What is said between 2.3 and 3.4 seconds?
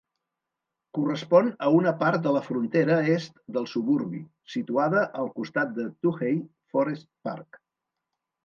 la frontera est